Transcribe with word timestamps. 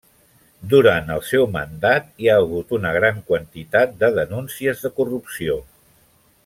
Durant 0.69 1.11
el 1.15 1.21
seu 1.31 1.45
mandat 1.57 2.09
hi 2.23 2.31
ha 2.31 2.39
hagut 2.45 2.73
una 2.79 2.95
gran 2.97 3.21
quantitat 3.29 3.95
de 4.01 4.13
denúncies 4.19 4.85
de 4.87 4.93
corrupció. 5.01 5.63